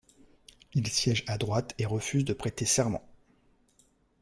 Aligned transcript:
Il 0.73 0.87
siège 0.87 1.23
à 1.27 1.37
droite 1.37 1.75
et 1.77 1.85
refuse 1.85 2.25
de 2.25 2.33
prêter 2.33 2.65
serment. 2.65 3.07